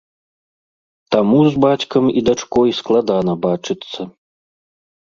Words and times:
Таму 1.17 1.39
з 1.51 1.61
бацькам 1.65 2.03
і 2.17 2.27
дачкой 2.31 2.69
складана 2.81 3.33
бачыцца. 3.47 4.13